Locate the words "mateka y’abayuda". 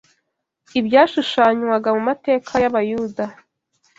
2.09-3.23